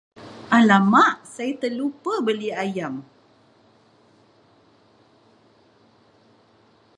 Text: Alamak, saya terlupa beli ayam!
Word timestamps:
Alamak, 0.57 1.13
saya 1.35 1.53
terlupa 1.61 2.13
beli 2.27 2.49
ayam! 2.63 2.93